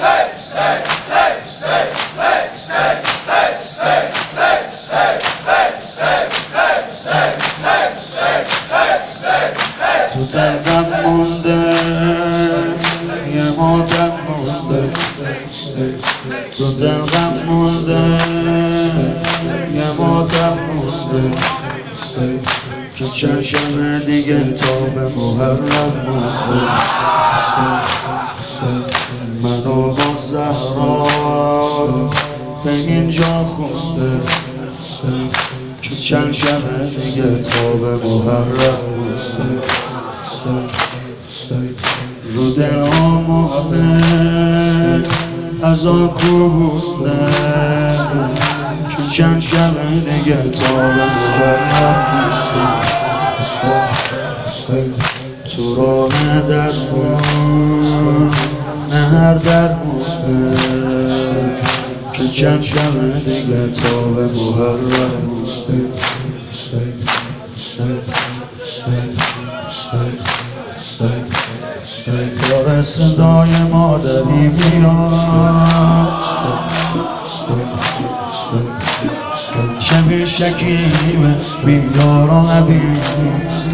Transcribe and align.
تو 0.00 0.06
دلم 10.32 11.02
مونده 11.04 11.74
یه 13.34 13.44
ماتم 13.58 14.12
مونده. 14.28 14.90
تو 16.58 16.72
دلم 16.72 17.44
مونده 17.46 18.18
یه 19.74 19.90
ماتم 19.98 20.58
مونده. 20.74 21.38
که 22.96 23.04
چند 23.04 23.42
شب 23.42 24.06
دیگه 24.06 24.52
تا 24.52 24.80
به 24.94 25.08
محرم 25.16 25.92
مونده. 26.06 26.80
منو 29.70 29.82
با 29.82 30.16
زهرا 30.20 31.06
به 32.64 32.70
اینجا 32.72 33.44
خونده. 33.44 34.20
که 35.82 35.94
چند 35.94 36.32
شب 36.32 36.90
دیگه 37.00 37.42
تا 37.42 37.72
به 37.72 37.96
محرم 37.96 38.78
رو 42.34 42.50
دل 42.50 42.78
آماده. 42.78 44.00
از 45.62 45.86
آکو 45.86 46.48
بوده 46.48 47.28
که 48.90 49.02
چند 49.12 49.40
شب 49.40 49.74
دیگه 49.94 50.36
تا 50.36 50.74
به 50.74 50.82
محرم 50.82 52.10
تو 55.56 55.74
راه 55.74 56.40
در 56.40 56.70
نه 58.90 58.96
هر 58.96 59.34
در 59.34 59.74
که 62.12 62.28
چند 62.28 62.62
شب 62.62 63.18
دیگه 63.26 63.68
تا 63.82 64.00
به 64.00 64.26
محرم. 64.26 65.30
داره 72.50 72.82
صدای 72.82 73.50
مادری 73.72 74.48
میاد. 74.48 75.12
چه 79.78 80.02
بی 80.02 80.26
شکیمه 80.26 81.34
بیدار 81.64 82.30
و 82.30 82.40
حبیب 82.40 82.98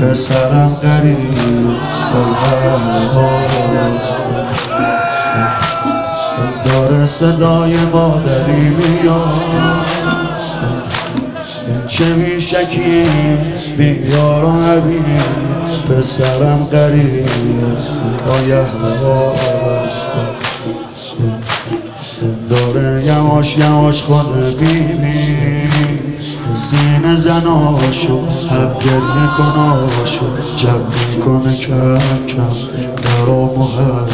پسرم 0.00 0.68
قریب. 0.68 1.76
داره 6.66 7.06
صدای 7.06 7.76
مادری 7.92 8.68
میاد. 8.68 9.86
چه 11.88 12.04
بی 12.04 12.40
شکیم 12.40 13.38
بیار 13.78 14.44
و 14.44 14.62
حبیب 14.62 15.04
پسرم 15.88 16.68
قریب 16.72 17.28
آیه 18.30 18.64
داره 22.50 23.06
یواش 23.06 23.58
یواش 23.58 24.02
خود 24.02 24.58
بیبی 24.58 25.68
سینه 26.54 27.16
زناشو 27.16 28.26
حب 28.50 28.78
گریه 28.78 29.28
کناشو 29.36 30.26
جب 30.56 30.80
می‌کنه 31.10 31.56
کم 31.56 31.98
کم 32.28 32.56
درا 33.02 33.44
محرم 33.44 34.08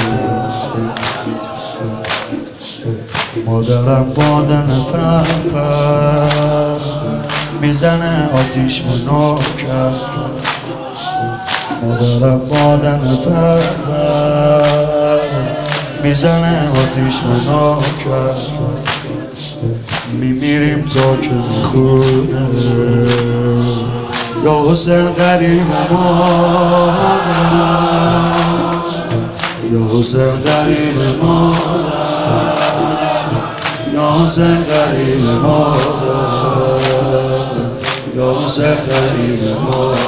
مادرم 3.47 4.07
بادن 4.17 4.67
پر 4.93 5.25
پر 5.53 6.79
می‌زنه 7.61 8.29
آتیش 8.35 8.83
مناکر. 8.83 9.93
مادرم 11.83 12.39
بادن 12.39 13.01
پر 13.25 13.61
پر 13.87 15.19
می‌زنه 16.03 16.69
آتیش 16.71 17.21
مناکر. 17.23 18.41
میمیریم 20.13 20.85
تا 20.95 21.17
که 21.17 21.31
خونه 21.63 22.49
یا 24.45 24.65
حسین 24.71 25.07
غریب 25.07 25.67
مادر 25.91 26.93
یا 29.73 30.01
حسین 30.01 30.31
غریب 30.31 30.99
مادر 31.23 31.82
یا 34.13 34.19
حسین 34.19 34.65
غریب 34.65 35.25
مادر 35.43 35.79
یا 38.17 38.33
حسین 38.33 38.75
غریب 38.75 39.43
مادر 39.65 39.99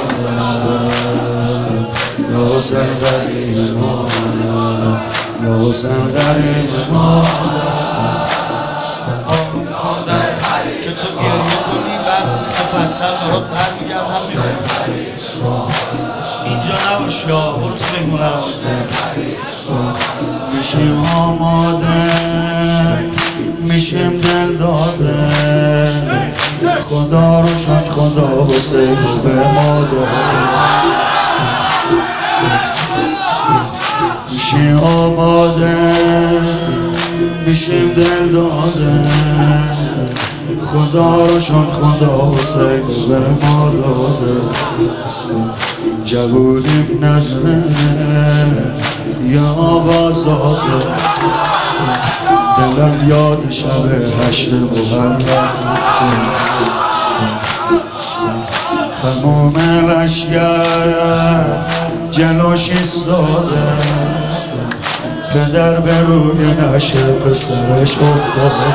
یا 2.31 2.41
حسین 2.57 2.89
غریب 3.01 3.77
مادر 3.77 4.99
یا 5.43 5.53
حسین 5.69 6.03
غریب 6.07 6.71
مادر 6.91 7.25
که 10.83 10.91
تو 10.91 11.07
گریه 11.15 11.57
کنی 11.65 11.95
بعد 11.97 12.25
مفصل 12.75 13.13
برات 13.27 13.43
خر 13.43 13.71
میگردم. 13.81 14.21
می‌خونم 14.29 15.67
اینجا 16.45 16.75
نباش 16.91 17.17
یا 17.27 17.41
برو 17.51 17.73
تو 17.73 17.85
بگونه 17.95 18.29
رو 18.29 18.35
میشیم 20.53 20.97
آماده. 21.15 23.14
میشیم 23.75 24.09
دل 24.09 24.55
داده 24.57 25.13
خدا 26.89 27.41
رو 27.41 27.47
شد 27.47 27.87
خدا 27.89 28.47
حسین 28.49 28.89
رو 28.89 29.23
به 29.23 29.47
ما 29.47 29.81
داده 29.81 30.05
میشیم 34.31 34.77
آماده 34.77 35.75
میشیم 37.47 37.93
دل 37.93 38.31
داده 38.31 39.09
خدا 40.65 41.25
رو 41.25 41.39
شد 41.39 41.69
خدا 41.71 42.33
حسین 42.37 42.81
رو 42.87 43.07
به 43.07 43.19
ما 43.19 43.71
داده 43.71 44.41
جوونیم 46.05 46.99
نظره 47.01 47.63
یا 49.27 49.47
آواز 49.47 50.25
داده. 50.25 51.04
دلم 52.65 53.09
یاد 53.09 53.51
شب 53.51 54.27
هشت 54.29 54.49
محرم 54.53 55.17
تمام 59.03 59.55
لشگر 59.89 61.45
جلوش 62.11 62.69
ایستاده. 62.69 63.63
پدر 65.33 65.79
به 65.79 66.01
روی 66.01 66.53
نشه 66.53 67.03
پسرش 67.03 67.97
افتاده. 67.97 68.73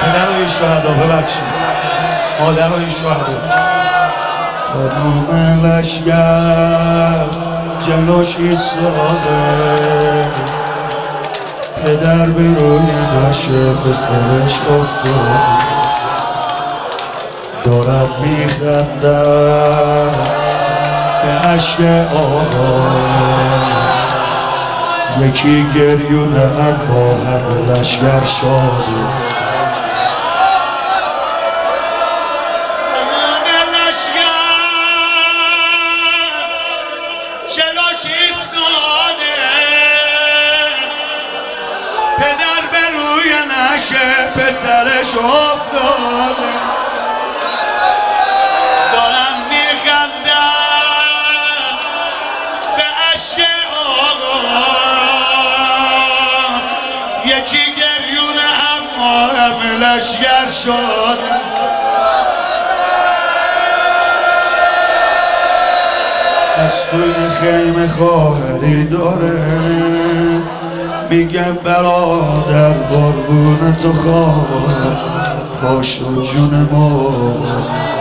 پدر 0.00 0.28
و 0.30 0.36
این 0.38 0.48
شهدا 0.48 0.90
ببخشید. 0.90 1.42
مادر 2.40 2.68
و 2.68 2.74
این 2.74 2.90
شهدا. 2.90 3.69
تمام 4.72 5.66
لشگر 5.66 7.24
جلوش 7.86 8.36
ایستاده 8.38 9.40
پدر 11.84 12.26
به 12.26 12.42
روی 12.42 12.80
نشه 13.28 13.72
پسرش 13.72 14.60
افتاده 14.60 15.70
دارد 17.64 18.08
میخنده 18.20 19.22
به 21.22 21.48
عشق 21.48 21.80
آقا 22.14 22.80
یکی 25.20 25.66
گریونه 25.74 26.40
اما 26.40 27.14
همه 27.26 27.80
لشگر 27.80 28.24
شاده 28.24 29.39
جلوش 37.60 38.14
ایستاده. 38.20 39.36
پدر 42.18 42.62
به 42.72 42.88
روی 42.92 43.34
نشه 43.50 44.26
پسرش 44.26 45.14
افتاده. 45.14 46.52
دارم 48.92 49.36
میخندم 49.48 50.50
به 52.76 52.82
عشق 53.12 53.40
آقا. 53.76 54.40
یکی 57.24 57.64
گریونه 57.72 58.48
اما 58.72 59.26
همه 59.26 59.72
لشگر 59.72 60.46
شد 60.64 61.49
از 66.70 66.86
توی 66.90 67.28
خیمه 67.40 67.88
خواهری 67.88 68.84
داره. 68.84 69.38
میگه 71.10 71.52
برادر 71.64 72.72
قربون 72.72 73.76
تو 73.82 73.92
خواهر. 73.92 74.96
پاشو 75.62 76.22
جون 76.22 76.68
ما 76.72 77.10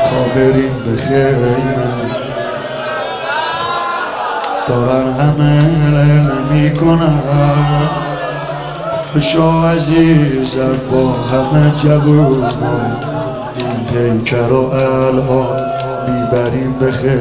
تا 0.09 0.23
بریم 0.35 0.75
به 0.85 1.01
خیمه. 1.01 1.55
دارن 4.67 5.13
همه 5.13 5.59
لله 5.91 6.31
می‌کنن. 6.51 7.21
پاشو 9.13 9.65
عزیزم 9.65 10.79
با 10.91 11.13
همه 11.13 11.73
جوون 11.83 12.43
این 13.55 14.19
پیکر 14.19 14.47
رو 14.47 14.71
الان 14.73 15.61
می‌بریم 16.07 16.73
به 16.79 16.91
خیر 16.91 17.19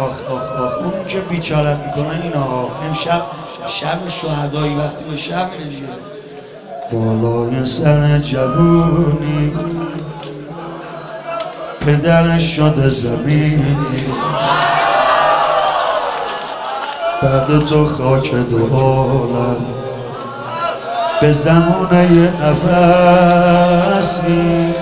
آخ 0.00 0.22
آخ 0.30 0.52
آخ 0.52 0.78
اون 0.78 1.04
که 1.08 1.20
بیچارت 1.20 1.78
می‌کنه 1.78 2.20
اینا. 2.22 2.68
امشب 2.88 3.22
شب 3.68 4.08
شهدایی 4.08 4.74
وقتی 4.74 5.04
به 5.04 5.16
شب 5.16 5.48
دیگه 5.58 5.86
بالای 6.92 7.64
سر 7.64 8.18
جوونی. 8.18 9.52
پدرش 11.80 12.56
شده 12.56 12.90
زمینی. 12.90 13.76
بعد 17.22 17.58
تو 17.64 17.86
خاک 17.86 18.34
دو 18.34 18.66
به 21.20 21.32
زمونه 21.32 22.32
نفسی 23.96 24.74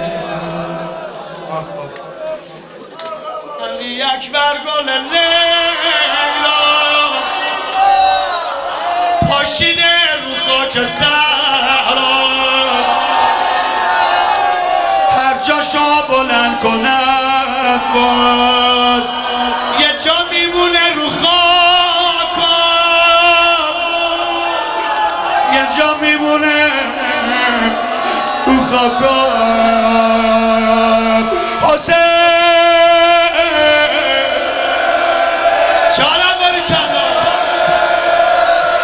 علی 3.62 4.02
اکبر 4.02 4.58
گل 4.66 4.88
لیلا. 4.88 6.62
پاشیده 9.28 9.94
رو 10.22 10.30
خاک 10.46 10.84
سهرا 10.84 12.22
هر 15.16 15.38
جاشا 15.42 16.02
بلند 16.08 16.60
کنم 16.60 17.80
باز. 17.94 19.12
یه 19.80 19.92
جا 20.04 20.14
میمونه 20.30 20.94
رو 20.94 21.10
خاکم. 21.10 22.42
یه 25.54 25.64
جا 25.78 25.94
میمونه 26.00 26.70
رو 28.46 28.56
خاکم. 28.64 29.32
حسین 31.72 32.11